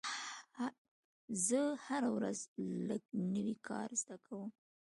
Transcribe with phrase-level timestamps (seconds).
[1.45, 2.39] زه هره ورځ
[2.87, 3.03] لږ
[3.33, 4.49] نوی کار زده کوم.